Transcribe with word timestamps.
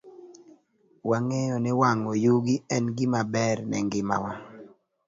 Wang'eyo 1.09 1.55
ni 1.63 1.71
wang'o 1.79 2.11
yugi 2.23 2.55
en 2.75 2.85
gima 2.97 3.21
ber 3.33 3.57
ne 3.69 3.77
ngimawa. 3.85 4.31